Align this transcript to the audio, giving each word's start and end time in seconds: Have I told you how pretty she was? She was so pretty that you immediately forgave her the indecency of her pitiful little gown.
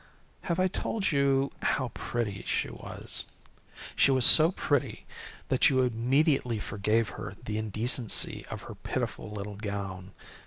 Have 0.49 0.59
I 0.59 0.67
told 0.67 1.11
you 1.11 1.51
how 1.61 1.89
pretty 1.89 2.43
she 2.47 2.71
was? 2.71 3.27
She 3.95 4.09
was 4.09 4.25
so 4.25 4.51
pretty 4.51 5.05
that 5.49 5.69
you 5.69 5.83
immediately 5.83 6.57
forgave 6.57 7.09
her 7.09 7.35
the 7.45 7.59
indecency 7.59 8.43
of 8.49 8.63
her 8.63 8.73
pitiful 8.73 9.29
little 9.29 9.57
gown. 9.57 10.13